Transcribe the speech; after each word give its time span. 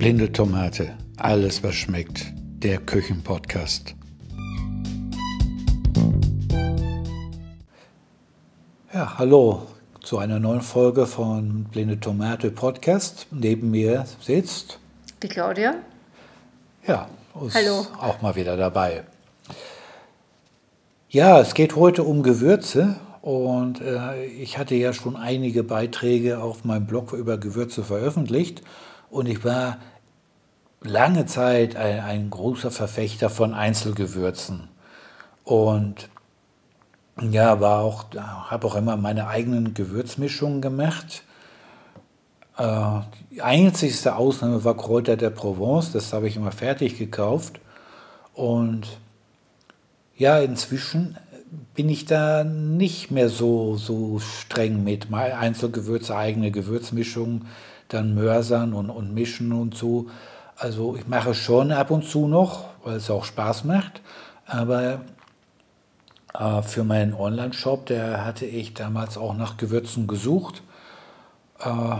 Blinde 0.00 0.32
Tomate, 0.32 0.94
alles 1.18 1.62
was 1.62 1.74
schmeckt. 1.74 2.32
Der 2.34 2.78
Küchenpodcast. 2.78 3.94
Ja, 8.94 9.18
hallo 9.18 9.66
zu 10.00 10.16
einer 10.16 10.40
neuen 10.40 10.62
Folge 10.62 11.04
von 11.04 11.64
Blinde 11.64 12.00
Tomate 12.00 12.50
Podcast. 12.50 13.26
Neben 13.30 13.70
mir 13.70 14.06
sitzt 14.22 14.78
die 15.22 15.28
Claudia. 15.28 15.74
Ja, 16.86 17.06
ist 17.46 17.54
hallo. 17.54 17.86
auch 18.00 18.22
mal 18.22 18.34
wieder 18.34 18.56
dabei. 18.56 19.04
Ja, 21.10 21.40
es 21.40 21.52
geht 21.52 21.76
heute 21.76 22.04
um 22.04 22.22
Gewürze 22.22 22.96
und 23.20 23.82
äh, 23.82 24.24
ich 24.24 24.56
hatte 24.56 24.76
ja 24.76 24.94
schon 24.94 25.16
einige 25.16 25.62
Beiträge 25.62 26.38
auf 26.38 26.64
meinem 26.64 26.86
Blog 26.86 27.12
über 27.12 27.36
Gewürze 27.36 27.84
veröffentlicht 27.84 28.62
und 29.10 29.26
ich 29.26 29.44
war 29.44 29.78
lange 30.80 31.26
Zeit 31.26 31.76
ein, 31.76 32.00
ein 32.00 32.30
großer 32.30 32.70
Verfechter 32.70 33.30
von 33.30 33.54
Einzelgewürzen. 33.54 34.68
Und 35.44 36.08
ja, 37.20 37.60
war 37.60 37.80
auch, 37.80 38.06
habe 38.14 38.66
auch 38.66 38.76
immer 38.76 38.96
meine 38.96 39.26
eigenen 39.26 39.74
Gewürzmischungen 39.74 40.62
gemacht. 40.62 41.24
Äh, 42.56 43.00
die 43.30 43.42
einzigste 43.42 44.16
Ausnahme 44.16 44.64
war 44.64 44.76
Kräuter 44.76 45.16
der 45.16 45.30
Provence, 45.30 45.92
das 45.92 46.12
habe 46.12 46.28
ich 46.28 46.36
immer 46.36 46.52
fertig 46.52 46.98
gekauft. 46.98 47.60
Und 48.32 48.86
ja, 50.16 50.38
inzwischen 50.38 51.16
bin 51.74 51.88
ich 51.88 52.06
da 52.06 52.44
nicht 52.44 53.10
mehr 53.10 53.28
so, 53.28 53.76
so 53.76 54.18
streng 54.18 54.84
mit. 54.84 55.12
Einzelgewürze, 55.12 56.16
eigene 56.16 56.50
Gewürzmischungen, 56.50 57.46
dann 57.90 58.14
Mörsern 58.14 58.72
und, 58.72 58.90
und 58.90 59.14
Mischen 59.14 59.52
und 59.52 59.76
so. 59.76 60.06
Also 60.56 60.96
ich 60.96 61.06
mache 61.06 61.34
schon 61.34 61.72
ab 61.72 61.90
und 61.90 62.04
zu 62.04 62.26
noch, 62.26 62.64
weil 62.84 62.96
es 62.96 63.10
auch 63.10 63.24
Spaß 63.24 63.64
macht. 63.64 64.00
Aber 64.46 65.00
äh, 66.34 66.62
für 66.62 66.84
meinen 66.84 67.14
Online-Shop, 67.14 67.86
der 67.86 68.24
hatte 68.24 68.46
ich 68.46 68.74
damals 68.74 69.16
auch 69.16 69.34
nach 69.34 69.56
Gewürzen 69.56 70.06
gesucht. 70.06 70.62
Äh, 71.60 71.96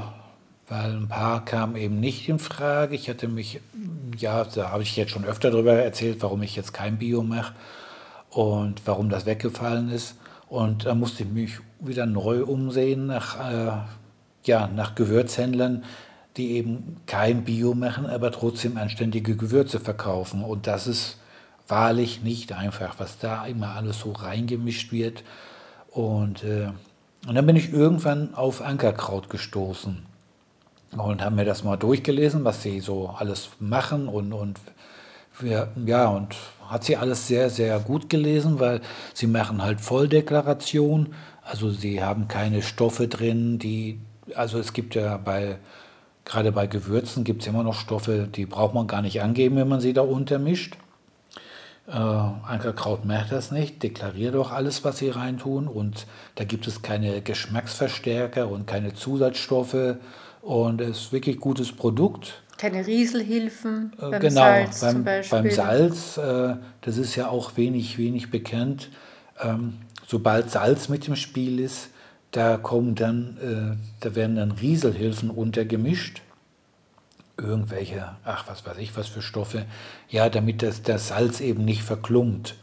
weil 0.70 0.92
ein 0.92 1.08
paar 1.08 1.44
kamen 1.44 1.74
eben 1.74 1.98
nicht 1.98 2.28
in 2.28 2.38
Frage. 2.38 2.94
Ich 2.94 3.10
hatte 3.10 3.26
mich, 3.26 3.60
ja, 4.16 4.44
da 4.44 4.70
habe 4.70 4.84
ich 4.84 4.96
jetzt 4.96 5.10
schon 5.10 5.24
öfter 5.24 5.50
darüber 5.50 5.72
erzählt, 5.72 6.22
warum 6.22 6.42
ich 6.42 6.54
jetzt 6.54 6.72
kein 6.72 6.96
Bio 6.96 7.24
mache 7.24 7.54
und 8.30 8.80
warum 8.86 9.10
das 9.10 9.26
weggefallen 9.26 9.90
ist. 9.90 10.14
Und 10.48 10.86
da 10.86 10.94
musste 10.94 11.24
ich 11.24 11.28
mich 11.28 11.58
wieder 11.80 12.06
neu 12.06 12.44
umsehen 12.44 13.06
nach, 13.06 13.36
äh, 13.50 13.72
ja, 14.44 14.68
nach 14.68 14.94
Gewürzhändlern, 14.94 15.84
die 16.36 16.52
eben 16.52 16.96
kein 17.06 17.44
Bio 17.44 17.74
machen, 17.74 18.06
aber 18.06 18.30
trotzdem 18.32 18.76
anständige 18.76 19.36
Gewürze 19.36 19.80
verkaufen. 19.80 20.42
Und 20.42 20.66
das 20.66 20.86
ist 20.86 21.18
wahrlich 21.68 22.22
nicht 22.22 22.52
einfach, 22.52 22.94
was 22.98 23.18
da 23.18 23.46
immer 23.46 23.74
alles 23.76 24.00
so 24.00 24.12
reingemischt 24.12 24.92
wird. 24.92 25.22
Und, 25.90 26.44
äh, 26.44 26.70
und 27.26 27.34
dann 27.34 27.46
bin 27.46 27.56
ich 27.56 27.72
irgendwann 27.72 28.34
auf 28.34 28.62
Ankerkraut 28.62 29.28
gestoßen 29.28 30.10
und 30.96 31.22
habe 31.22 31.34
mir 31.34 31.44
das 31.44 31.64
mal 31.64 31.76
durchgelesen, 31.76 32.44
was 32.44 32.62
sie 32.62 32.80
so 32.80 33.08
alles 33.08 33.50
machen 33.58 34.08
und, 34.08 34.32
und 34.32 34.58
ja, 35.42 36.08
und 36.08 36.36
hat 36.68 36.84
sie 36.84 36.96
alles 36.96 37.26
sehr, 37.26 37.50
sehr 37.50 37.78
gut 37.80 38.08
gelesen, 38.08 38.60
weil 38.60 38.80
sie 39.14 39.26
machen 39.26 39.62
halt 39.62 39.80
Volldeklaration. 39.80 41.14
Also 41.42 41.70
sie 41.70 42.02
haben 42.02 42.28
keine 42.28 42.62
Stoffe 42.62 43.08
drin, 43.08 43.58
die, 43.58 44.00
also 44.36 44.58
es 44.58 44.72
gibt 44.72 44.94
ja 44.94 45.16
bei, 45.16 45.58
gerade 46.24 46.52
bei 46.52 46.66
Gewürzen 46.66 47.24
gibt 47.24 47.42
es 47.42 47.48
immer 47.48 47.62
noch 47.62 47.74
Stoffe, 47.74 48.28
die 48.34 48.46
braucht 48.46 48.74
man 48.74 48.86
gar 48.86 49.02
nicht 49.02 49.22
angeben, 49.22 49.56
wenn 49.56 49.68
man 49.68 49.80
sie 49.80 49.92
da 49.92 50.02
untermischt. 50.02 50.76
Äh, 51.88 51.92
Ankerkraut 51.92 53.04
merkt 53.04 53.32
das 53.32 53.50
nicht, 53.50 53.82
deklariert 53.82 54.34
doch 54.34 54.52
alles, 54.52 54.84
was 54.84 54.98
sie 54.98 55.08
reintun 55.08 55.66
und 55.66 56.06
da 56.36 56.44
gibt 56.44 56.68
es 56.68 56.82
keine 56.82 57.20
Geschmacksverstärker 57.20 58.48
und 58.48 58.66
keine 58.66 58.94
Zusatzstoffe 58.94 59.96
und 60.40 60.80
es 60.80 61.00
ist 61.00 61.12
wirklich 61.12 61.40
gutes 61.40 61.72
Produkt. 61.72 62.42
Keine 62.58 62.86
Rieselhilfen 62.86 63.92
äh, 63.98 64.10
beim 64.10 64.20
genau, 64.20 64.40
Salz 64.40 64.80
beim, 64.80 64.92
zum 64.92 65.04
Beispiel. 65.04 65.38
Beim 65.38 65.50
Salz, 65.50 66.16
äh, 66.16 66.56
das 66.82 66.96
ist 66.96 67.16
ja 67.16 67.28
auch 67.28 67.56
wenig, 67.56 67.98
wenig 67.98 68.30
bekannt. 68.30 68.90
Ähm, 69.42 69.78
sobald 70.06 70.50
Salz 70.50 70.88
mit 70.88 71.08
im 71.08 71.16
Spiel 71.16 71.58
ist, 71.58 71.88
da 72.30 72.56
kommen 72.56 72.94
dann, 72.94 73.36
äh, 73.38 73.76
da 74.00 74.14
werden 74.14 74.36
dann 74.36 74.52
Rieselhilfen 74.52 75.30
untergemischt. 75.30 76.22
Irgendwelche, 77.36 78.16
ach 78.24 78.48
was 78.48 78.66
weiß 78.66 78.76
ich, 78.78 78.96
was 78.96 79.08
für 79.08 79.22
Stoffe. 79.22 79.64
Ja, 80.08 80.28
damit 80.28 80.62
das, 80.62 80.82
das 80.82 81.08
Salz 81.08 81.40
eben 81.40 81.64
nicht 81.64 81.82
verklumpt. 81.82 82.56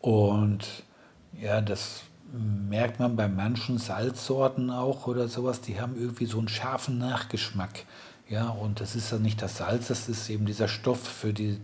Und 0.00 0.84
ja, 1.40 1.60
das 1.60 2.02
merkt 2.32 3.00
man 3.00 3.16
bei 3.16 3.28
manchen 3.28 3.78
Salzsorten 3.78 4.70
auch 4.70 5.06
oder 5.06 5.28
sowas, 5.28 5.60
die 5.60 5.80
haben 5.80 5.96
irgendwie 6.00 6.26
so 6.26 6.38
einen 6.38 6.48
scharfen 6.48 6.98
Nachgeschmack. 6.98 7.84
Ja, 8.30 8.48
und 8.50 8.80
das 8.80 8.94
ist 8.94 9.10
ja 9.10 9.18
nicht 9.18 9.42
das 9.42 9.56
Salz, 9.56 9.88
das 9.88 10.08
ist 10.08 10.30
eben 10.30 10.46
dieser 10.46 10.68
Stoff, 10.68 11.00
für 11.00 11.32
die, 11.32 11.58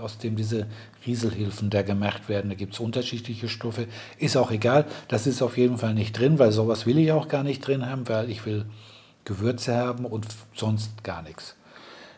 aus 0.00 0.16
dem 0.16 0.34
diese 0.34 0.66
Rieselhilfen 1.06 1.68
da 1.68 1.82
gemacht 1.82 2.30
werden. 2.30 2.48
Da 2.48 2.54
gibt 2.54 2.72
es 2.72 2.80
unterschiedliche 2.80 3.50
Stoffe. 3.50 3.86
Ist 4.16 4.38
auch 4.38 4.50
egal, 4.50 4.86
das 5.08 5.26
ist 5.26 5.42
auf 5.42 5.58
jeden 5.58 5.76
Fall 5.76 5.92
nicht 5.92 6.18
drin, 6.18 6.38
weil 6.38 6.52
sowas 6.52 6.86
will 6.86 6.96
ich 6.96 7.12
auch 7.12 7.28
gar 7.28 7.42
nicht 7.42 7.66
drin 7.66 7.84
haben, 7.84 8.08
weil 8.08 8.30
ich 8.30 8.46
will 8.46 8.64
Gewürze 9.26 9.76
haben 9.76 10.06
und 10.06 10.26
sonst 10.54 11.04
gar 11.04 11.20
nichts. 11.20 11.54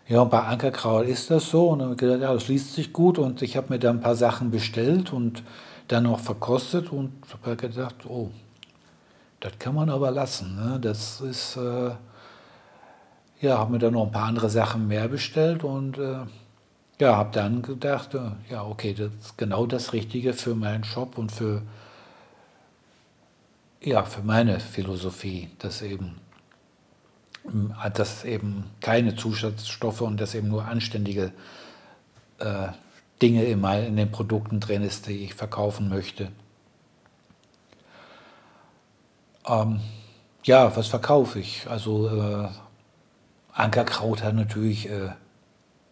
Ja, 0.06 0.20
und 0.20 0.30
bei 0.30 0.44
Ankerkraut 0.44 1.04
ist 1.08 1.32
das 1.32 1.50
so. 1.50 1.68
Und 1.68 1.80
dann 1.80 1.86
habe 1.86 1.94
ich 1.94 2.00
gedacht, 2.00 2.20
ja, 2.20 2.32
das 2.32 2.46
liest 2.46 2.74
sich 2.74 2.92
gut. 2.92 3.18
Und 3.18 3.42
ich 3.42 3.56
habe 3.56 3.70
mir 3.70 3.80
da 3.80 3.90
ein 3.90 4.00
paar 4.00 4.14
Sachen 4.14 4.52
bestellt 4.52 5.12
und 5.12 5.42
dann 5.88 6.06
auch 6.06 6.20
verkostet 6.20 6.92
und 6.92 7.14
habe 7.32 7.56
gedacht, 7.56 8.06
oh, 8.06 8.30
das 9.40 9.58
kann 9.58 9.74
man 9.74 9.90
aber 9.90 10.12
lassen. 10.12 10.54
Ne? 10.54 10.78
Das 10.80 11.20
ist... 11.20 11.56
Äh, 11.56 11.90
ja, 13.40 13.58
habe 13.58 13.72
mir 13.72 13.78
dann 13.78 13.94
noch 13.94 14.06
ein 14.06 14.12
paar 14.12 14.26
andere 14.26 14.50
Sachen 14.50 14.88
mehr 14.88 15.08
bestellt 15.08 15.64
und 15.64 15.98
äh, 15.98 16.26
ja, 17.00 17.16
habe 17.16 17.30
dann 17.32 17.62
gedacht, 17.62 18.14
äh, 18.14 18.30
ja, 18.50 18.64
okay, 18.64 18.94
das 18.94 19.12
ist 19.12 19.38
genau 19.38 19.66
das 19.66 19.92
Richtige 19.92 20.32
für 20.32 20.54
meinen 20.54 20.84
Shop 20.84 21.16
und 21.18 21.30
für, 21.30 21.62
ja, 23.80 24.04
für 24.04 24.22
meine 24.22 24.58
Philosophie, 24.58 25.50
dass 25.60 25.82
eben, 25.82 26.16
dass 27.94 28.24
eben 28.24 28.64
keine 28.80 29.14
Zusatzstoffe 29.14 30.00
und 30.00 30.20
dass 30.20 30.34
eben 30.34 30.48
nur 30.48 30.64
anständige 30.64 31.32
äh, 32.38 32.68
Dinge 33.22 33.44
immer 33.44 33.78
in 33.80 33.96
den 33.96 34.10
Produkten 34.10 34.60
drin 34.60 34.82
ist, 34.82 35.06
die 35.06 35.24
ich 35.24 35.34
verkaufen 35.34 35.88
möchte. 35.88 36.30
Ähm, 39.46 39.80
ja, 40.44 40.76
was 40.76 40.88
verkaufe 40.88 41.38
ich? 41.38 41.66
Also 41.68 42.08
äh, 42.08 42.48
Ankerkraut 43.58 44.22
hat 44.22 44.34
natürlich, 44.34 44.88
äh, 44.88 45.10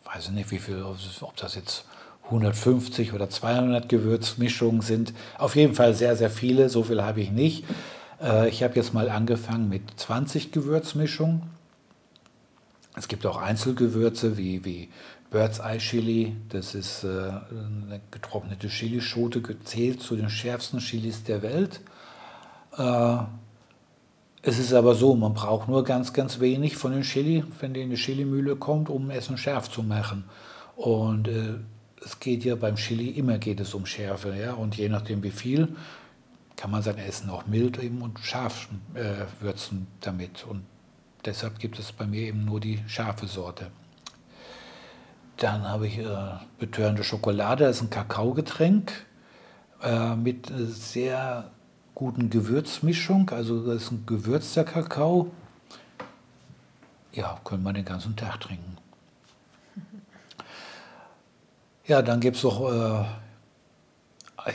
weiß 0.05 0.27
ich 0.27 0.31
nicht, 0.31 0.51
wie 0.53 0.61
viel, 0.61 0.83
ob 0.83 1.37
das 1.37 1.57
jetzt 1.57 1.85
150 2.27 3.13
oder 3.13 3.29
200 3.29 3.89
Gewürzmischungen 3.89 4.83
sind. 4.83 5.13
Auf 5.37 5.57
jeden 5.57 5.75
Fall 5.75 5.93
sehr, 5.93 6.17
sehr 6.17 6.31
viele. 6.31 6.69
So 6.69 6.85
viel 6.85 7.03
habe 7.03 7.21
ich 7.21 7.33
nicht. 7.33 7.65
Äh, 8.23 8.49
ich 8.51 8.63
habe 8.63 8.75
jetzt 8.77 8.95
mal 8.95 9.11
angefangen 9.11 9.69
mit 9.69 9.83
20 9.97 10.53
Gewürzmischungen. 10.53 11.43
Es 12.95 13.09
gibt 13.09 13.27
auch 13.27 13.37
Einzelgewürze 13.37 14.37
wie, 14.37 14.65
wie 14.65 14.89
Bird's 15.31 15.59
Eye 15.59 15.79
Chili. 15.79 16.37
Das 16.51 16.77
ist 16.77 17.03
äh, 17.03 17.09
eine 17.09 18.01
getrocknete 18.13 18.69
Chilischote, 18.69 19.43
gezählt 19.43 20.01
zu 20.01 20.15
den 20.15 20.31
schärfsten 20.31 20.79
Chilis 20.79 21.25
der 21.25 21.43
Welt. 21.43 21.81
Äh, 22.79 23.19
es 24.47 24.61
ist 24.61 24.73
aber 24.73 24.95
so, 24.95 25.17
man 25.17 25.35
braucht 25.35 25.69
nur 25.69 25.83
ganz, 25.83 26.13
ganz 26.13 26.39
wenig 26.39 26.77
von 26.77 26.93
dem 26.93 27.03
Chili, 27.03 27.43
wenn 27.59 27.75
die 27.75 27.83
in 27.83 27.91
die 27.91 27.97
Chilimühle 27.97 28.55
kommt, 28.55 28.89
um 28.89 29.11
Essen 29.11 29.37
scharf 29.37 29.69
zu 29.69 29.83
machen. 29.83 30.23
Und 30.77 31.27
äh, 31.27 31.55
es 32.05 32.21
geht 32.21 32.45
ja 32.45 32.55
beim 32.55 32.77
Chili 32.77 33.09
immer 33.09 33.39
geht 33.39 33.59
es 33.59 33.75
um 33.75 33.87
Schärfe, 33.87 34.37
ja. 34.37 34.53
Und 34.53 34.77
je 34.77 34.89
nachdem 34.89 35.25
wie 35.25 35.33
viel, 35.33 35.75
kann 36.55 36.71
man 36.71 36.81
sein 36.81 36.97
Essen 36.97 37.29
auch 37.29 37.47
mild 37.47 37.83
eben 37.83 38.03
und 38.03 38.21
scharf 38.21 38.69
äh, 38.95 39.25
würzen 39.41 39.89
damit. 40.01 40.47
Und 40.49 40.63
deshalb 41.25 41.59
gibt 41.59 41.81
es 41.81 41.91
bei 41.91 42.07
mir 42.07 42.23
eben 42.23 42.45
nur 42.45 42.61
die 42.61 42.79
scharfe 42.87 43.27
Sorte. 43.27 43.73
Dann 45.39 45.69
habe 45.69 45.89
ich 45.89 45.99
äh, 45.99 46.07
betörende 46.61 47.03
Schokolade, 47.03 47.65
das 47.65 47.79
ist 47.79 47.83
ein 47.83 47.91
Kakaogetränk 47.91 48.93
äh, 49.83 50.15
mit 50.15 50.53
sehr 50.69 51.51
guten 51.97 52.31
Gewürzmischung. 52.31 53.31
Also 53.31 53.67
das 53.67 53.85
ist 53.85 53.91
ein 53.91 54.05
gewürzter 54.07 54.63
Kakao. 54.63 55.33
Ja, 57.13 57.41
können 57.43 57.63
wir 57.65 57.73
den 57.73 57.85
ganzen 57.85 58.15
Tag 58.15 58.39
trinken. 58.41 58.77
Ja, 61.89 62.03
dann 62.03 62.19
gibt 62.19 62.37
es 62.37 62.43
noch, 62.43 62.69
äh, 62.69 63.05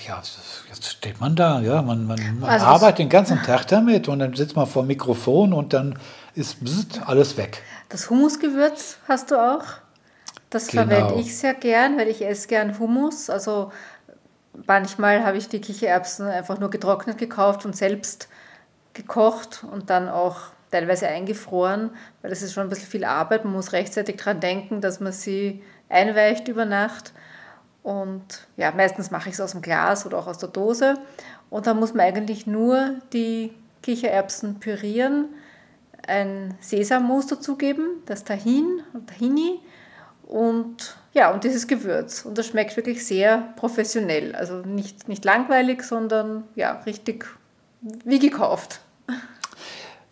ja, 0.06 0.22
jetzt 0.70 0.86
steht 0.86 1.22
man 1.22 1.34
da, 1.38 1.62
ja, 1.62 1.82
man, 1.82 2.06
man, 2.06 2.20
man 2.42 2.50
also 2.50 2.66
arbeitet 2.66 3.00
den 3.00 3.10
ganzen 3.10 3.42
Tag 3.42 3.66
damit 3.68 4.10
und 4.10 4.20
dann 4.20 4.36
sitzt 4.36 4.58
man 4.58 4.68
vor 4.68 4.84
dem 4.84 4.88
Mikrofon 4.88 5.54
und 5.54 5.72
dann 5.72 5.98
ist 6.36 6.62
bzzt, 6.62 7.00
alles 7.06 7.38
weg. 7.38 7.64
Das 7.88 8.10
Humusgewürz 8.10 8.98
hast 9.08 9.32
du 9.32 9.36
auch? 9.42 9.64
Das 10.50 10.68
Genau. 10.68 10.84
verwende 10.84 11.22
ich 11.22 11.38
sehr 11.38 11.54
gern, 11.54 11.98
weil 11.98 12.10
ich 12.10 12.22
esse 12.26 12.50
gern 12.50 12.78
Hummus. 12.78 13.30
Also 13.30 13.72
manchmal 14.68 15.24
habe 15.24 15.38
ich 15.38 15.50
die 15.50 15.62
Kichererbsen 15.62 16.28
einfach 16.28 16.60
nur 16.60 16.70
getrocknet 16.70 17.18
gekauft 17.18 17.66
und 17.66 17.76
selbst 17.76 18.30
gekocht 18.94 19.64
und 19.70 19.90
dann 19.90 20.10
auch 20.10 20.38
teilweise 20.72 21.08
eingefroren, 21.08 21.92
weil 22.22 22.30
das 22.30 22.42
ist 22.42 22.54
schon 22.54 22.64
ein 22.64 22.70
bisschen 22.70 22.88
viel 22.88 23.06
Arbeit. 23.06 23.44
Man 23.44 23.54
muss 23.54 23.74
rechtzeitig 23.74 24.18
daran 24.18 24.40
denken, 24.40 24.82
dass 24.82 25.00
man 25.00 25.12
sie 25.12 25.62
einweicht 25.90 26.48
über 26.48 26.66
Nacht. 26.66 27.14
Und 27.84 28.48
ja, 28.58 28.72
meistens 28.72 29.12
mache 29.12 29.30
ich 29.30 29.36
es 29.36 29.42
aus 29.42 29.52
dem 29.52 29.62
Glas 29.62 30.06
oder 30.06 30.20
auch 30.20 30.28
aus 30.28 30.38
der 30.38 30.50
Dose. 30.50 30.96
Und 31.50 31.68
dann 31.68 31.80
muss 31.80 31.94
man 31.94 32.06
eigentlich 32.06 32.48
nur 32.48 32.96
die 33.12 33.54
Kichererbsen 33.82 34.60
pürieren, 34.60 35.30
ein 36.08 36.56
Sesammus 36.60 37.28
dazugeben, 37.28 38.02
das 38.06 38.24
Tahin 38.24 38.82
und 38.94 39.10
Tahini 39.10 39.60
und 40.24 40.96
ja, 41.14 41.32
und 41.32 41.44
dieses 41.44 41.68
Gewürz. 41.68 42.24
Und 42.26 42.38
das 42.38 42.48
schmeckt 42.48 42.76
wirklich 42.78 43.06
sehr 43.06 43.44
professionell. 43.56 44.36
Also 44.36 44.56
nicht, 44.58 45.08
nicht 45.08 45.26
langweilig, 45.26 45.84
sondern 45.84 46.44
ja, 46.56 46.82
richtig 46.86 47.26
wie 48.06 48.20
gekauft. 48.20 48.80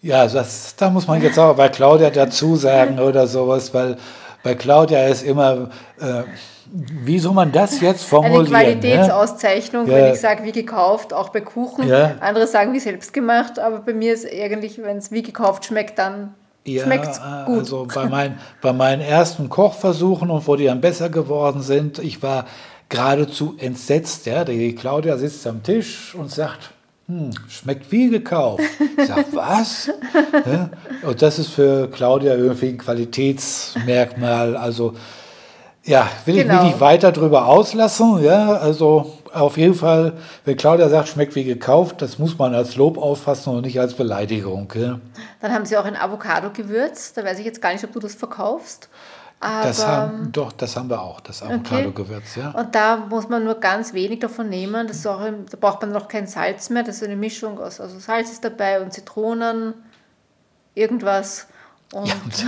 Ja, 0.01 0.25
das, 0.27 0.75
da 0.77 0.89
muss 0.89 1.07
man 1.07 1.21
jetzt 1.21 1.37
auch 1.37 1.55
bei 1.55 1.69
Claudia 1.69 2.09
dazu 2.09 2.55
sagen 2.55 2.99
oder 2.99 3.27
sowas, 3.27 3.73
weil 3.73 3.97
bei 4.43 4.55
Claudia 4.55 5.05
ist 5.07 5.23
immer, 5.23 5.69
äh, 5.99 6.23
wie 6.71 7.19
soll 7.19 7.33
man 7.33 7.51
das 7.51 7.81
jetzt 7.81 8.01
Eine 8.01 8.07
formulieren? 8.09 8.43
ne? 8.43 8.49
Qualitätsauszeichnung, 8.49 9.87
Ja. 9.87 9.93
wenn 9.95 10.13
ich 10.13 10.19
sage 10.21 10.43
wie 10.43 10.53
gekauft, 10.53 11.13
auch 11.13 11.29
bei 11.29 11.41
Kuchen. 11.41 11.87
Ja. 11.87 12.15
Andere 12.21 12.47
sagen 12.47 12.71
wie 12.73 12.79
selbst 12.79 13.11
gemacht, 13.11 13.59
aber 13.59 13.79
bei 13.79 13.93
mir 13.93 14.13
ist 14.13 14.25
eigentlich, 14.25 14.81
wenn 14.81 14.97
es 14.97 15.11
wie 15.11 15.21
gekauft 15.23 15.65
schmeckt, 15.65 15.99
dann 15.99 16.33
Ja, 16.75 16.83
schmeckt 16.85 17.07
es 17.07 17.17
äh, 17.17 17.45
gut. 17.45 17.59
also 17.59 17.87
bei, 17.93 18.07
mein, 18.07 18.37
bei 18.61 18.73
meinen 18.73 19.01
ersten 19.01 19.49
Kochversuchen 19.49 20.29
und 20.29 20.47
wo 20.47 20.55
die 20.55 20.65
dann 20.65 20.81
besser 20.81 21.09
geworden 21.09 21.61
sind, 21.61 21.99
ich 21.99 22.21
war 22.23 22.45
geradezu 22.89 23.55
entsetzt. 23.59 24.25
Ja? 24.25 24.43
Die 24.45 24.73
Claudia 24.75 25.17
sitzt 25.17 25.45
am 25.47 25.61
Tisch 25.63 26.15
und 26.15 26.31
sagt, 26.31 26.71
hm, 27.07 27.31
schmeckt 27.47 27.91
wie 27.91 28.09
gekauft. 28.09 28.63
Ich 28.97 29.07
sag, 29.07 29.25
was? 29.33 29.89
Ja? 30.45 30.69
Und 31.03 31.21
das 31.21 31.39
ist 31.39 31.49
für 31.49 31.87
Claudia 31.89 32.35
irgendwie 32.35 32.69
ein 32.69 32.77
Qualitätsmerkmal. 32.77 34.55
Also 34.57 34.93
ja, 35.85 36.07
will 36.25 36.37
ich 36.37 36.43
Genau. 36.43 36.55
mich 36.63 36.71
nicht 36.71 36.81
weiter 36.81 37.11
drüber 37.11 37.47
auslassen. 37.47 38.23
Ja, 38.23 38.53
also 38.53 39.13
auf 39.33 39.57
jeden 39.57 39.75
Fall, 39.75 40.13
wenn 40.45 40.57
Claudia 40.57 40.89
sagt, 40.89 41.09
schmeckt 41.09 41.35
wie 41.35 41.43
gekauft, 41.43 42.01
das 42.01 42.19
muss 42.19 42.37
man 42.37 42.53
als 42.53 42.75
Lob 42.75 42.97
auffassen 42.97 43.55
und 43.55 43.65
nicht 43.65 43.79
als 43.79 43.93
Beleidigung. 43.93 44.71
Ja? 44.75 44.99
Dann 45.41 45.53
haben 45.53 45.65
sie 45.65 45.77
auch 45.77 45.85
ein 45.85 45.95
Avocado-Gewürz. 45.95 47.13
Da 47.13 47.23
weiß 47.23 47.39
ich 47.39 47.45
jetzt 47.45 47.61
gar 47.61 47.73
nicht, 47.73 47.83
ob 47.83 47.93
du 47.93 47.99
das 47.99 48.15
verkaufst. 48.15 48.89
Aber, 49.41 49.67
Das 49.67 49.87
haben, 49.87 50.31
doch, 50.33 50.51
das 50.51 50.75
haben 50.75 50.89
wir 50.89 51.01
auch, 51.01 51.21
das 51.21 51.41
Avocado-Gewürz, 51.41 52.35
ja. 52.35 52.51
Und 52.51 52.75
da 52.75 52.97
muss 52.97 53.29
man 53.29 53.45
nur 53.45 53.55
ganz 53.55 53.93
wenig 53.93 54.19
davon 54.19 54.49
nehmen. 54.49 54.87
Das 54.87 55.05
auch, 55.07 55.21
da 55.21 55.57
braucht 55.57 55.81
man 55.81 55.91
noch 55.91 56.07
kein 56.09 56.27
Salz 56.27 56.69
mehr. 56.69 56.83
Das 56.83 56.97
ist 56.97 57.03
eine 57.03 57.15
Mischung 57.15 57.57
aus 57.57 57.79
also 57.79 57.99
Salz 57.99 58.31
ist 58.31 58.43
dabei 58.43 58.81
und 58.81 58.91
Zitronen, 58.91 59.73
irgendwas. 60.75 61.47
Und, 61.91 62.45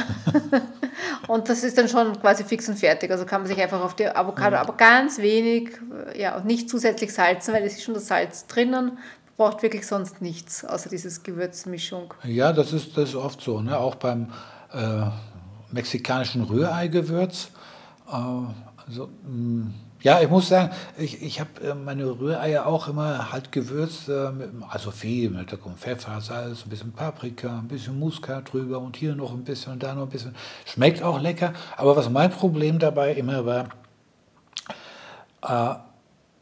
und 1.27 1.49
das 1.49 1.63
ist 1.63 1.77
dann 1.77 1.87
schon 1.87 2.19
quasi 2.19 2.43
fix 2.43 2.69
und 2.69 2.77
fertig. 2.77 3.09
Also 3.11 3.25
kann 3.25 3.41
man 3.41 3.47
sich 3.47 3.59
einfach 3.59 3.81
auf 3.81 3.95
die 3.95 4.07
Avocado, 4.07 4.57
aber 4.57 4.73
ganz 4.73 5.17
wenig, 5.17 5.71
ja, 6.15 6.37
und 6.37 6.45
nicht 6.45 6.69
zusätzlich 6.69 7.13
salzen, 7.13 7.53
weil 7.53 7.63
es 7.63 7.73
ist 7.73 7.83
schon 7.83 7.95
das 7.95 8.07
Salz 8.07 8.45
drinnen. 8.47 8.97
Braucht 9.37 9.63
wirklich 9.63 9.87
sonst 9.87 10.21
nichts, 10.21 10.63
außer 10.63 10.89
dieses 10.89 11.23
Gewürzmischung. 11.23 12.13
Ja, 12.23 12.53
das 12.53 12.73
ist, 12.73 12.95
das 12.95 13.09
ist 13.09 13.15
oft 13.15 13.41
so, 13.41 13.61
ne? 13.61 13.77
auch 13.77 13.95
beim 13.95 14.31
äh, 14.71 15.05
mexikanischen 15.71 16.43
Rührei-Gewürz. 16.43 17.49
Äh, 18.07 18.13
also, 18.85 19.09
mh, 19.23 19.71
ja, 20.03 20.21
ich 20.21 20.29
muss 20.29 20.49
sagen, 20.49 20.71
ich, 20.97 21.21
ich 21.21 21.39
habe 21.39 21.49
äh, 21.63 21.73
meine 21.73 22.05
Rühreier 22.05 22.65
auch 22.65 22.87
immer 22.87 23.31
halt 23.31 23.51
gewürzt, 23.51 24.09
äh, 24.09 24.31
also 24.69 24.91
viel, 24.91 25.29
mit 25.29 25.51
da 25.51 25.57
kommt 25.57 25.79
Pfeffer, 25.79 26.19
Salz, 26.21 26.63
ein 26.63 26.69
bisschen 26.69 26.91
Paprika, 26.91 27.59
ein 27.59 27.67
bisschen 27.67 27.99
Muskat 27.99 28.51
drüber 28.51 28.79
und 28.79 28.95
hier 28.97 29.15
noch 29.15 29.31
ein 29.31 29.43
bisschen 29.43 29.73
und 29.73 29.83
da 29.83 29.93
noch 29.93 30.03
ein 30.03 30.09
bisschen. 30.09 30.35
Schmeckt 30.65 31.03
auch 31.03 31.19
lecker, 31.19 31.53
aber 31.77 31.95
was 31.95 32.09
mein 32.09 32.31
Problem 32.31 32.79
dabei 32.79 33.13
immer 33.13 33.45
war, 33.45 33.69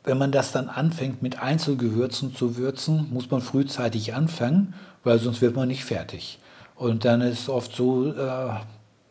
wenn 0.03 0.17
man 0.17 0.31
das 0.31 0.51
dann 0.51 0.69
anfängt 0.69 1.21
mit 1.21 1.41
Einzelgewürzen 1.41 2.35
zu 2.35 2.57
würzen, 2.57 3.07
muss 3.11 3.29
man 3.29 3.41
frühzeitig 3.41 4.13
anfangen, 4.13 4.73
weil 5.03 5.19
sonst 5.19 5.41
wird 5.41 5.55
man 5.55 5.67
nicht 5.67 5.85
fertig. 5.85 6.39
Und 6.75 7.05
dann 7.05 7.21
ist 7.21 7.49
oft 7.49 7.75
so, 7.75 8.13
äh, 8.13 8.53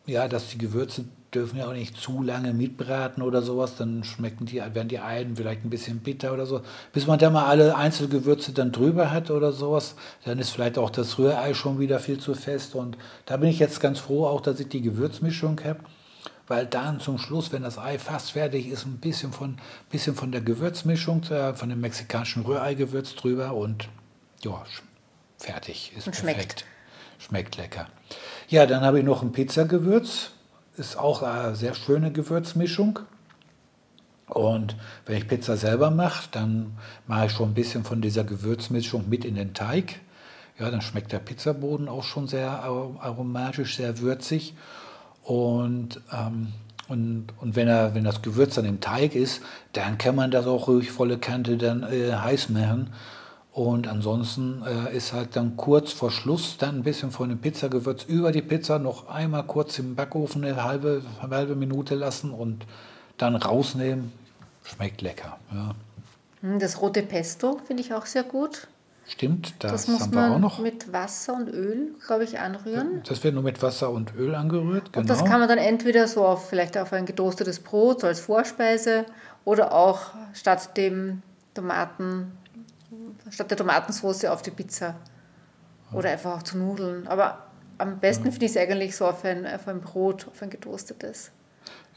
ja, 0.05 0.27
dass 0.27 0.49
die 0.49 0.57
Gewürze 0.57 1.05
dürfen 1.33 1.57
ja 1.59 1.67
auch 1.67 1.73
nicht 1.73 1.95
zu 1.95 2.21
lange 2.21 2.53
mitbraten 2.53 3.21
oder 3.23 3.41
sowas, 3.41 3.75
dann 3.75 4.03
schmecken 4.03 4.45
die, 4.45 4.57
werden 4.57 4.87
die 4.87 4.99
einen 4.99 5.35
vielleicht 5.35 5.63
ein 5.63 5.69
bisschen 5.69 5.99
bitter 5.99 6.33
oder 6.33 6.45
so. 6.45 6.61
Bis 6.91 7.07
man 7.07 7.19
da 7.19 7.29
mal 7.29 7.45
alle 7.45 7.75
Einzelgewürze 7.75 8.51
dann 8.51 8.71
drüber 8.71 9.11
hat 9.11 9.29
oder 9.31 9.51
sowas, 9.51 9.95
dann 10.25 10.39
ist 10.39 10.49
vielleicht 10.49 10.77
auch 10.77 10.89
das 10.89 11.17
Rührei 11.19 11.53
schon 11.53 11.79
wieder 11.79 11.99
viel 11.99 12.19
zu 12.19 12.33
fest. 12.33 12.75
Und 12.75 12.97
da 13.25 13.37
bin 13.37 13.49
ich 13.49 13.59
jetzt 13.59 13.79
ganz 13.79 13.99
froh 13.99 14.25
auch, 14.25 14.41
dass 14.41 14.59
ich 14.59 14.69
die 14.69 14.81
Gewürzmischung 14.81 15.59
habe 15.63 15.79
weil 16.49 16.65
dann 16.65 16.99
zum 16.99 17.19
Schluss, 17.19 17.51
wenn 17.51 17.61
das 17.61 17.77
Ei 17.77 17.99
fast 17.99 18.31
fertig 18.31 18.67
ist, 18.67 18.85
ein 18.85 18.97
bisschen 18.97 19.31
von, 19.31 19.57
bisschen 19.91 20.15
von 20.15 20.31
der 20.31 20.41
Gewürzmischung, 20.41 21.23
äh, 21.29 21.53
von 21.53 21.69
dem 21.69 21.79
mexikanischen 21.79 22.43
Rührei-Gewürz 22.43 23.15
drüber 23.15 23.53
und 23.53 23.87
ja, 24.43 24.65
fertig, 25.37 25.93
ist 25.95 26.07
Und 26.07 26.15
schmeckt. 26.15 26.37
perfekt. 26.37 26.65
Schmeckt 27.19 27.57
lecker. 27.57 27.87
Ja, 28.47 28.65
dann 28.65 28.81
habe 28.81 28.97
ich 28.99 29.05
noch 29.05 29.21
ein 29.21 29.31
Pizzagewürz, 29.31 30.31
ist 30.79 30.97
auch 30.97 31.21
eine 31.21 31.55
sehr 31.55 31.75
schöne 31.75 32.11
Gewürzmischung. 32.11 32.99
Und 34.27 34.75
wenn 35.05 35.17
ich 35.17 35.27
Pizza 35.27 35.57
selber 35.57 35.91
mache, 35.91 36.29
dann 36.31 36.77
mache 37.07 37.25
ich 37.27 37.31
schon 37.31 37.49
ein 37.49 37.53
bisschen 37.53 37.83
von 37.83 38.01
dieser 38.01 38.23
Gewürzmischung 38.23 39.09
mit 39.09 39.25
in 39.25 39.35
den 39.35 39.53
Teig. 39.53 39.99
Ja, 40.59 40.69
dann 40.69 40.81
schmeckt 40.81 41.11
der 41.11 41.19
Pizzaboden 41.19 41.87
auch 41.87 42.03
schon 42.03 42.27
sehr 42.27 42.49
ar- 42.49 42.95
aromatisch, 42.99 43.77
sehr 43.77 43.99
würzig. 43.99 44.53
Und, 45.23 46.01
ähm, 46.11 46.53
und, 46.87 47.27
und 47.39 47.55
wenn, 47.55 47.67
er, 47.67 47.95
wenn 47.95 48.03
das 48.03 48.21
Gewürz 48.21 48.55
dann 48.55 48.65
im 48.65 48.81
Teig 48.81 49.15
ist, 49.15 49.41
dann 49.73 49.97
kann 49.97 50.15
man 50.15 50.31
das 50.31 50.47
auch 50.47 50.67
ruhig 50.67 50.91
volle 50.91 51.17
Kante 51.17 51.57
dann 51.57 51.83
äh, 51.83 52.13
heiß 52.13 52.49
machen. 52.49 52.91
Und 53.59 53.89
ansonsten 53.89 54.63
äh, 54.65 54.95
ist 54.95 55.11
halt 55.11 55.35
dann 55.35 55.57
kurz 55.57 55.91
vor 55.91 56.11
Schluss 56.11 56.55
dann 56.57 56.77
ein 56.77 56.83
bisschen 56.83 57.11
von 57.11 57.27
dem 57.27 57.39
Pizzagewürz 57.39 58.05
über 58.05 58.31
die 58.31 58.41
Pizza 58.41 58.79
noch 58.79 59.09
einmal 59.09 59.43
kurz 59.43 59.77
im 59.79 59.95
Backofen 59.95 60.45
eine 60.45 60.63
halbe, 60.63 61.01
eine 61.21 61.35
halbe 61.35 61.55
Minute 61.55 61.95
lassen 61.95 62.31
und 62.31 62.65
dann 63.17 63.35
rausnehmen. 63.35 64.13
Schmeckt 64.63 65.01
lecker. 65.01 65.39
Ja. 65.53 65.75
Hm, 66.39 66.59
Das 66.59 66.79
rote 66.79 67.01
Pesto 67.03 67.59
finde 67.67 67.83
ich 67.83 67.93
auch 67.93 68.05
sehr 68.05 68.23
gut. 68.23 68.69
Stimmt, 69.05 69.55
das, 69.59 69.71
Das 69.73 69.87
muss 69.89 70.01
haben 70.03 70.13
wir 70.13 70.25
auch 70.27 70.29
man 70.29 70.41
noch. 70.41 70.59
mit 70.59 70.93
Wasser 70.93 71.33
und 71.33 71.49
Öl, 71.49 71.95
glaube 72.07 72.23
ich, 72.23 72.39
anrühren. 72.39 73.01
Das 73.09 73.21
wird 73.25 73.33
nur 73.33 73.43
mit 73.43 73.61
Wasser 73.61 73.89
und 73.89 74.15
Öl 74.15 74.35
angerührt. 74.35 74.93
Genau. 74.93 75.01
Und 75.01 75.09
das 75.09 75.25
kann 75.25 75.41
man 75.41 75.49
dann 75.49 75.57
entweder 75.57 76.07
so 76.07 76.23
auf 76.25 76.47
vielleicht 76.47 76.77
auf 76.77 76.93
ein 76.93 77.05
getoastetes 77.05 77.59
Brot 77.59 77.99
so 77.99 78.07
als 78.07 78.21
Vorspeise 78.21 79.05
oder 79.43 79.73
auch 79.73 79.99
statt 80.31 80.77
dem 80.77 81.23
Tomaten, 81.55 82.31
statt 83.29 83.49
der 83.51 83.57
Tomatensauce 83.57 84.25
auf 84.25 84.41
die 84.41 84.51
Pizza. 84.51 84.95
Oder 85.91 86.11
einfach 86.11 86.37
auch 86.37 86.43
zu 86.43 86.57
Nudeln. 86.57 87.07
Aber 87.07 87.45
am 87.79 87.99
besten 87.99 88.31
finde 88.31 88.45
ich 88.45 88.51
es 88.51 88.57
eigentlich 88.57 88.95
so 88.95 89.07
auf 89.07 89.25
ein, 89.25 89.47
auf 89.47 89.67
ein 89.67 89.81
Brot, 89.81 90.27
auf 90.27 90.41
ein 90.41 90.49
getoastetes. 90.49 91.31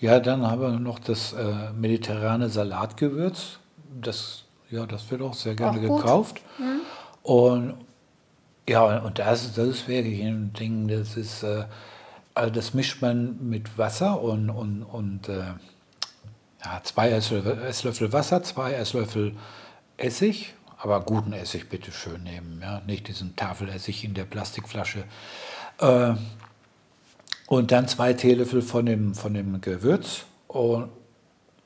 Ja, 0.00 0.18
dann 0.18 0.46
haben 0.46 0.60
wir 0.60 0.70
noch 0.70 0.98
das 0.98 1.32
äh, 1.32 1.72
mediterrane 1.72 2.48
Salatgewürz. 2.48 3.58
Das, 4.00 4.44
ja, 4.70 4.86
das 4.86 5.10
wird 5.10 5.22
auch 5.22 5.34
sehr 5.34 5.54
gerne 5.54 5.78
Auch 5.90 5.96
gekauft. 5.98 6.40
Und 7.22 7.74
ja, 8.68 8.98
und 8.98 9.18
das, 9.18 9.54
das 9.54 9.66
ist 9.66 9.88
wirklich 9.88 10.22
ein 10.22 10.52
Ding, 10.52 10.88
das 10.88 11.16
ist, 11.16 11.42
äh, 11.42 11.64
also 12.34 12.50
das 12.50 12.74
mischt 12.74 13.02
man 13.02 13.36
mit 13.48 13.76
Wasser 13.76 14.20
und, 14.20 14.50
und, 14.50 14.82
und 14.82 15.28
äh, 15.28 15.54
ja, 16.64 16.80
zwei 16.84 17.10
Esslöffel, 17.10 17.60
Esslöffel 17.64 18.12
Wasser, 18.12 18.42
zwei 18.42 18.74
Esslöffel 18.74 19.34
Essig, 19.96 20.54
aber 20.82 21.00
guten 21.00 21.32
Essig 21.32 21.68
bitte 21.68 21.92
schön 21.92 22.24
nehmen, 22.24 22.58
ja, 22.60 22.82
nicht 22.86 23.06
diesen 23.06 23.36
Tafelessig 23.36 24.02
in 24.02 24.14
der 24.14 24.24
Plastikflasche. 24.24 25.04
Äh, 25.78 26.14
und 27.46 27.70
dann 27.70 27.86
zwei 27.86 28.14
Teelöffel 28.14 28.62
von 28.62 28.86
dem, 28.86 29.14
von 29.14 29.32
dem 29.32 29.60
Gewürz 29.60 30.24
und, 30.48 30.88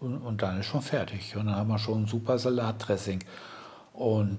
und, 0.01 0.19
und 0.19 0.43
dann 0.43 0.61
ist 0.61 0.67
schon 0.67 0.83
fertig. 0.83 1.35
Und 1.35 1.47
dann 1.47 1.57
haben 1.57 1.69
wir 1.69 1.79
schon 1.79 2.03
ein 2.03 2.07
super 2.07 2.39
Salatdressing. 2.39 3.25
Und 3.95 4.37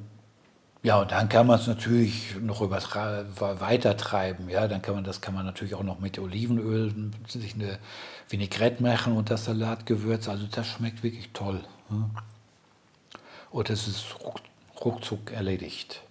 ja, 0.84 1.02
und 1.02 1.12
dann 1.12 1.28
kann 1.28 1.48
man 1.48 1.60
es 1.60 1.66
natürlich 1.66 2.36
noch 2.40 2.62
weiter 2.70 3.98
treiben. 3.98 4.48
Ja, 4.48 4.68
dann 4.68 4.84
kann 4.84 4.94
man 4.94 5.04
das 5.04 5.22
kann 5.22 5.34
man 5.34 5.46
natürlich 5.46 5.74
auch 5.74 5.84
noch 5.84 6.00
mit 6.00 6.20
Olivenöl 6.20 6.94
sich 7.28 7.56
eine 7.56 7.80
Vinaigrette 8.30 8.84
machen 8.84 9.14
und 9.14 9.32
das 9.32 9.46
Salatgewürz. 9.46 10.30
Also 10.30 10.46
das 10.46 10.68
schmeckt 10.68 11.02
wirklich 11.02 11.32
toll. 11.34 11.62
Ja. 11.90 12.10
Und 13.50 13.70
das 13.70 13.88
ist 13.88 14.16
ruckzuck 14.88 15.32
erledigt. 15.32 16.02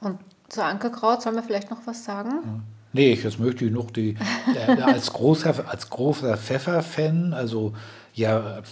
Und 0.00 0.18
zu 0.48 0.62
Ankerkraut 0.62 1.22
soll 1.22 1.32
man 1.32 1.44
vielleicht 1.44 1.70
noch 1.70 1.86
was 1.86 2.04
sagen? 2.04 2.62
Nee, 2.92 3.14
jetzt 3.14 3.40
möchte 3.40 3.64
ich 3.64 3.72
noch 3.72 3.90
die, 3.90 4.16
äh, 4.54 4.80
als, 4.82 5.12
großer, 5.12 5.68
als 5.68 5.90
großer 5.90 6.36
Pfeffer-Fan, 6.36 7.32
also 7.32 7.74
ja, 8.14 8.62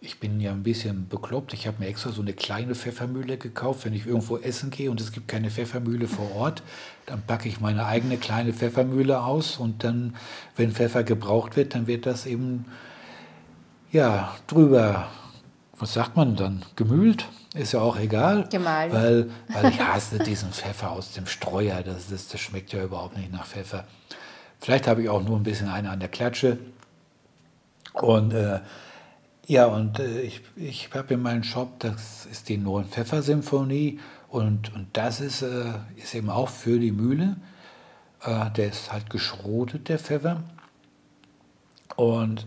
ich 0.00 0.20
bin 0.20 0.40
ja 0.40 0.52
ein 0.52 0.62
bisschen 0.62 1.08
bekloppt. 1.08 1.52
Ich 1.52 1.66
habe 1.66 1.78
mir 1.80 1.88
extra 1.88 2.10
so 2.10 2.22
eine 2.22 2.32
kleine 2.32 2.74
Pfeffermühle 2.74 3.36
gekauft. 3.36 3.84
Wenn 3.84 3.94
ich 3.94 4.06
irgendwo 4.06 4.36
essen 4.36 4.70
gehe 4.70 4.90
und 4.90 5.00
es 5.00 5.10
gibt 5.10 5.26
keine 5.26 5.50
Pfeffermühle 5.50 6.06
vor 6.06 6.34
Ort, 6.36 6.62
dann 7.06 7.22
packe 7.22 7.48
ich 7.48 7.60
meine 7.60 7.84
eigene 7.84 8.16
kleine 8.16 8.52
Pfeffermühle 8.52 9.22
aus 9.22 9.56
und 9.56 9.82
dann, 9.82 10.14
wenn 10.56 10.72
Pfeffer 10.72 11.02
gebraucht 11.02 11.56
wird, 11.56 11.74
dann 11.74 11.86
wird 11.86 12.06
das 12.06 12.26
eben 12.26 12.64
ja 13.90 14.36
drüber, 14.46 15.08
was 15.78 15.94
sagt 15.94 16.16
man 16.16 16.36
dann, 16.36 16.64
gemühlt? 16.76 17.26
Ist 17.58 17.72
ja 17.72 17.80
auch 17.80 17.98
egal. 17.98 18.48
Gemahlen. 18.48 18.92
Weil, 18.92 19.30
weil 19.48 19.72
ich 19.72 19.80
hasse 19.86 20.18
diesen 20.18 20.52
Pfeffer 20.52 20.92
aus 20.92 21.12
dem 21.12 21.26
Streuer. 21.26 21.82
Das, 21.82 22.08
das, 22.08 22.28
das 22.28 22.40
schmeckt 22.40 22.72
ja 22.72 22.82
überhaupt 22.84 23.16
nicht 23.16 23.32
nach 23.32 23.46
Pfeffer. 23.46 23.84
Vielleicht 24.60 24.86
habe 24.86 25.02
ich 25.02 25.08
auch 25.08 25.22
nur 25.22 25.36
ein 25.36 25.42
bisschen 25.42 25.68
eine 25.68 25.90
an 25.90 25.98
der 25.98 26.08
Klatsche. 26.08 26.58
Und 27.92 28.32
äh, 28.32 28.60
ja, 29.46 29.66
und 29.66 29.98
äh, 29.98 30.20
ich, 30.20 30.42
ich 30.54 30.90
habe 30.94 31.14
in 31.14 31.22
meinem 31.22 31.42
Shop, 31.42 31.80
das 31.80 32.26
ist 32.26 32.48
die 32.48 32.58
Neuen 32.58 32.86
Pfeffer-Symphonie 32.86 33.98
und, 34.28 34.72
und 34.74 34.88
das 34.92 35.20
ist, 35.20 35.42
äh, 35.42 35.72
ist 35.96 36.14
eben 36.14 36.30
auch 36.30 36.48
für 36.48 36.78
die 36.78 36.92
Mühle. 36.92 37.36
Äh, 38.22 38.50
der 38.52 38.68
ist 38.68 38.92
halt 38.92 39.10
geschrotet, 39.10 39.88
der 39.88 39.98
Pfeffer. 39.98 40.44
Und 41.96 42.46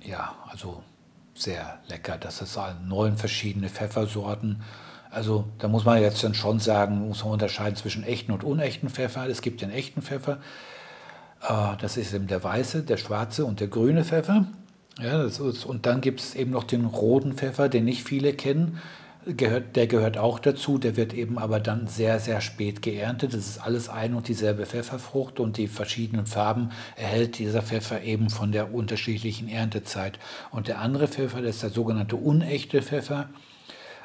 ja, 0.00 0.34
also 0.48 0.82
sehr 1.38 1.78
lecker. 1.88 2.16
Das 2.18 2.40
ist 2.40 2.58
neun 2.86 3.16
verschiedene 3.16 3.68
Pfeffersorten. 3.68 4.62
Also 5.10 5.44
da 5.58 5.68
muss 5.68 5.84
man 5.84 6.00
jetzt 6.00 6.22
dann 6.24 6.34
schon 6.34 6.58
sagen, 6.58 7.08
muss 7.08 7.24
man 7.24 7.34
unterscheiden 7.34 7.76
zwischen 7.76 8.04
echten 8.04 8.32
und 8.32 8.44
unechten 8.44 8.90
Pfeffer. 8.90 9.26
Es 9.28 9.40
gibt 9.40 9.62
den 9.62 9.70
echten 9.70 10.02
Pfeffer. 10.02 10.38
Äh, 11.42 11.76
das 11.80 11.96
ist 11.96 12.12
eben 12.12 12.26
der 12.26 12.42
weiße, 12.42 12.82
der 12.82 12.96
schwarze 12.96 13.44
und 13.44 13.60
der 13.60 13.68
grüne 13.68 14.04
Pfeffer. 14.04 14.46
Ja, 15.00 15.24
ist, 15.24 15.40
und 15.40 15.86
dann 15.86 16.00
gibt 16.00 16.20
es 16.20 16.34
eben 16.34 16.50
noch 16.50 16.64
den 16.64 16.86
roten 16.86 17.34
Pfeffer, 17.34 17.68
den 17.68 17.84
nicht 17.84 18.02
viele 18.04 18.32
kennen. 18.32 18.80
Gehört, 19.28 19.74
der 19.74 19.88
gehört 19.88 20.18
auch 20.18 20.38
dazu, 20.38 20.78
der 20.78 20.96
wird 20.96 21.12
eben 21.12 21.36
aber 21.36 21.58
dann 21.58 21.88
sehr, 21.88 22.20
sehr 22.20 22.40
spät 22.40 22.80
geerntet. 22.80 23.34
Das 23.34 23.48
ist 23.48 23.58
alles 23.58 23.88
ein 23.88 24.14
und 24.14 24.28
dieselbe 24.28 24.66
Pfefferfrucht 24.66 25.40
und 25.40 25.56
die 25.56 25.66
verschiedenen 25.66 26.26
Farben 26.26 26.70
erhält 26.94 27.38
dieser 27.38 27.60
Pfeffer 27.60 28.02
eben 28.02 28.30
von 28.30 28.52
der 28.52 28.72
unterschiedlichen 28.72 29.48
Erntezeit. 29.48 30.20
Und 30.52 30.68
der 30.68 30.78
andere 30.78 31.08
Pfeffer, 31.08 31.42
das 31.42 31.56
ist 31.56 31.62
der 31.64 31.70
sogenannte 31.70 32.14
unechte 32.14 32.82
Pfeffer. 32.82 33.28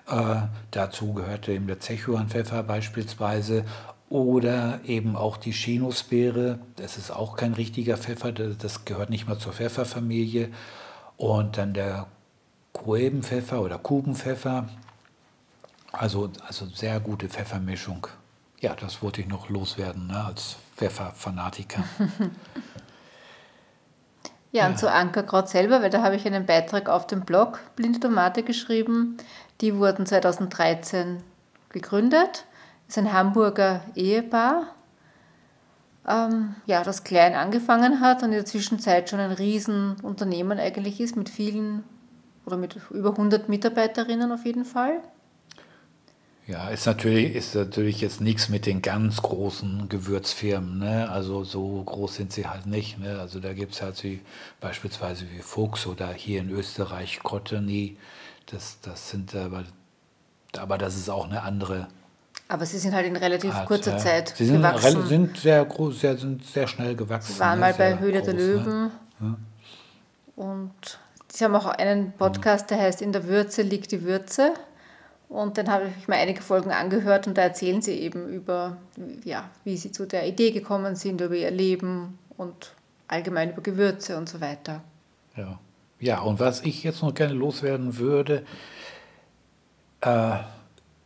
Äh, 0.07 0.47
dazu 0.71 1.13
gehört 1.13 1.47
eben 1.47 1.67
der 1.67 1.79
Zechuan-Pfeffer 1.79 2.63
beispielsweise 2.63 3.65
oder 4.09 4.79
eben 4.85 5.15
auch 5.15 5.37
die 5.37 5.51
Chinusbeere. 5.51 6.57
Das 6.77 6.97
ist 6.97 7.11
auch 7.11 7.35
kein 7.35 7.53
richtiger 7.53 7.97
Pfeffer, 7.97 8.31
das 8.31 8.85
gehört 8.85 9.11
nicht 9.11 9.27
mal 9.27 9.37
zur 9.37 9.53
Pfefferfamilie. 9.53 10.49
Und 11.17 11.59
dann 11.59 11.75
der 11.75 12.07
Kuebenpfeffer 12.73 13.61
oder 13.61 13.77
Kubenpfeffer. 13.77 14.67
Also, 15.91 16.31
also 16.47 16.65
sehr 16.67 16.99
gute 16.99 17.29
Pfeffermischung. 17.29 18.07
Ja, 18.59 18.75
das 18.75 19.01
wollte 19.01 19.21
ich 19.21 19.27
noch 19.27 19.49
loswerden 19.49 20.07
ne, 20.07 20.23
als 20.25 20.57
Pfefferfanatiker. 20.77 21.83
ja, 24.51 24.67
und 24.67 24.77
zu 24.77 24.91
Ankerkraut 24.91 25.49
selber, 25.49 25.81
weil 25.81 25.89
da 25.89 26.03
habe 26.03 26.15
ich 26.15 26.25
einen 26.25 26.45
Beitrag 26.45 26.87
auf 26.87 27.07
dem 27.07 27.21
Blog 27.21 27.59
Blinde 27.75 27.99
Tomate 27.99 28.43
geschrieben. 28.43 29.17
Die 29.61 29.75
wurden 29.75 30.05
2013 30.05 31.23
gegründet. 31.69 32.45
Das 32.87 32.97
ist 32.97 32.97
ein 32.97 33.13
Hamburger 33.13 33.81
Ehepaar, 33.95 34.67
ähm, 36.07 36.55
ja, 36.65 36.83
das 36.83 37.03
klein 37.03 37.35
angefangen 37.35 37.99
hat 37.99 38.23
und 38.23 38.29
in 38.29 38.35
der 38.35 38.45
Zwischenzeit 38.45 39.09
schon 39.09 39.19
ein 39.19 39.31
Riesenunternehmen 39.31 40.59
eigentlich 40.59 40.99
ist 40.99 41.15
mit 41.15 41.29
vielen 41.29 41.83
oder 42.45 42.57
mit 42.57 42.75
über 42.89 43.11
100 43.11 43.49
Mitarbeiterinnen 43.49 44.31
auf 44.31 44.45
jeden 44.45 44.65
Fall. 44.65 45.01
Ja, 46.51 46.67
ist 46.67 46.85
natürlich, 46.85 47.33
ist 47.33 47.55
natürlich 47.55 48.01
jetzt 48.01 48.19
nichts 48.19 48.49
mit 48.49 48.65
den 48.65 48.81
ganz 48.81 49.21
großen 49.21 49.87
Gewürzfirmen. 49.87 50.79
Ne? 50.79 51.09
Also 51.09 51.45
so 51.45 51.81
groß 51.81 52.15
sind 52.15 52.33
sie 52.33 52.45
halt 52.45 52.65
nicht. 52.65 52.99
Ne? 52.99 53.19
Also 53.21 53.39
da 53.39 53.53
gibt 53.53 53.73
es 53.73 53.81
halt 53.81 54.03
wie, 54.03 54.19
beispielsweise 54.59 55.23
wie 55.31 55.41
Fuchs 55.41 55.87
oder 55.87 56.09
hier 56.09 56.41
in 56.41 56.49
Österreich 56.49 57.19
Cottony. 57.23 57.95
Das, 58.47 58.79
das 58.81 59.11
sind 59.11 59.33
aber, 59.33 59.63
aber 60.57 60.77
das 60.77 60.97
ist 60.97 61.09
auch 61.09 61.25
eine 61.25 61.43
andere 61.43 61.87
aber 62.49 62.65
sie 62.65 62.79
sind 62.79 62.93
halt 62.93 63.05
in 63.05 63.15
relativ 63.15 63.53
Art, 63.53 63.65
kurzer. 63.65 63.97
Zeit 63.97 64.33
sie 64.35 64.45
sind, 64.45 64.57
gewachsen. 64.57 65.07
sind 65.07 65.37
sehr 65.37 65.63
groß, 65.63 66.01
sehr, 66.01 66.17
sind 66.17 66.43
sehr 66.43 66.67
schnell 66.67 66.97
gewachsen. 66.97 67.31
Sie 67.33 67.39
waren 67.39 67.59
ne? 67.59 67.65
mal 67.65 67.73
bei 67.73 67.97
Höhle 67.97 68.21
der 68.21 68.33
ne? 68.33 68.39
Löwen. 68.41 68.91
Ne? 69.19 69.37
Und 70.35 70.99
sie 71.31 71.45
haben 71.45 71.55
auch 71.55 71.67
einen 71.67 72.11
Podcast, 72.11 72.69
der 72.69 72.79
heißt 72.79 73.01
In 73.01 73.13
der 73.13 73.25
Würze 73.25 73.61
liegt 73.61 73.93
die 73.93 74.03
Würze. 74.03 74.53
Und 75.31 75.57
dann 75.57 75.69
habe 75.69 75.85
ich 75.97 76.09
mir 76.09 76.17
einige 76.17 76.41
Folgen 76.41 76.71
angehört 76.71 77.25
und 77.25 77.37
da 77.37 77.43
erzählen 77.43 77.81
sie 77.81 77.93
eben 77.93 78.27
über, 78.27 78.75
ja, 79.23 79.49
wie 79.63 79.77
sie 79.77 79.93
zu 79.93 80.05
der 80.05 80.27
Idee 80.27 80.51
gekommen 80.51 80.97
sind, 80.97 81.21
über 81.21 81.35
ihr 81.35 81.51
Leben 81.51 82.19
und 82.35 82.73
allgemein 83.07 83.51
über 83.51 83.61
Gewürze 83.61 84.17
und 84.17 84.27
so 84.27 84.41
weiter. 84.41 84.81
Ja, 85.37 85.57
ja 86.01 86.19
und 86.19 86.41
was 86.41 86.63
ich 86.63 86.83
jetzt 86.83 87.01
noch 87.01 87.13
gerne 87.13 87.33
loswerden 87.33 87.97
würde, 87.97 88.43
äh, 90.01 90.35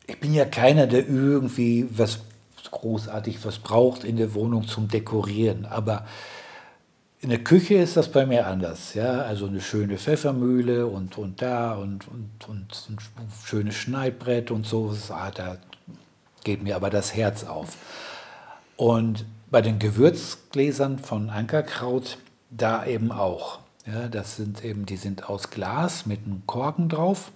ich 0.07 0.19
bin 0.19 0.33
ja 0.33 0.45
keiner, 0.45 0.87
der 0.87 1.07
irgendwie 1.07 1.87
was 1.91 2.21
großartig 2.71 3.45
was 3.45 3.59
braucht 3.59 4.03
in 4.03 4.17
der 4.17 4.33
Wohnung 4.33 4.67
zum 4.67 4.87
Dekorieren, 4.87 5.67
aber 5.67 6.03
in 7.21 7.29
der 7.29 7.43
Küche 7.43 7.75
ist 7.75 7.97
das 7.97 8.11
bei 8.11 8.25
mir 8.25 8.47
anders. 8.47 8.93
Ja? 8.93 9.21
Also 9.21 9.47
eine 9.47 9.61
schöne 9.61 9.97
Pfeffermühle 9.97 10.85
und, 10.85 11.17
und 11.17 11.41
da 11.41 11.73
und, 11.73 12.07
und, 12.07 12.47
und 12.47 12.89
ein 12.89 12.97
schönes 13.43 13.75
Schneidbrett 13.75 14.51
und 14.51 14.67
so. 14.67 14.95
Ah, 15.09 15.31
da 15.31 15.57
geht 16.43 16.61
mir 16.61 16.75
aber 16.75 16.89
das 16.89 17.15
Herz 17.15 17.43
auf. 17.43 17.77
Und 18.77 19.25
bei 19.49 19.61
den 19.61 19.79
Gewürzgläsern 19.79 20.99
von 20.99 21.29
Ankerkraut, 21.29 22.17
da 22.51 22.85
eben 22.85 23.11
auch. 23.11 23.59
Ja, 23.85 24.07
das 24.07 24.37
sind 24.37 24.63
eben, 24.63 24.85
die 24.85 24.97
sind 24.97 25.29
aus 25.29 25.49
Glas 25.49 26.05
mit 26.05 26.25
einem 26.25 26.43
Korken 26.45 26.89
drauf. 26.89 27.31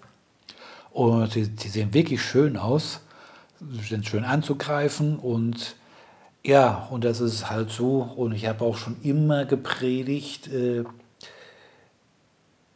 Und 0.92 1.36
die, 1.36 1.48
die 1.48 1.68
sehen 1.68 1.94
wirklich 1.94 2.22
schön 2.22 2.58
aus, 2.58 3.02
sind 3.88 4.08
schön 4.08 4.24
anzugreifen 4.24 5.18
und 5.18 5.76
ja, 6.44 6.88
und 6.90 7.04
das 7.04 7.22
ist 7.22 7.50
halt 7.50 7.70
so. 7.70 8.02
Und 8.16 8.34
ich 8.34 8.48
habe 8.48 8.64
auch 8.64 8.78
schon 8.78 8.98
immer 9.04 9.46
gepredigt, 9.46 10.48
äh, 10.48 10.84